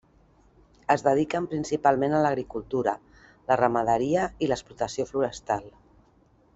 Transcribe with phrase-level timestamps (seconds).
[0.93, 2.95] Es dediquen principalment a l'agricultura,
[3.53, 5.71] la ramaderia i l'explotació forestal.